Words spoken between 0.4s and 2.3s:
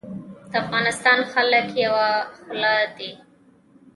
د افغانستان خلک یوه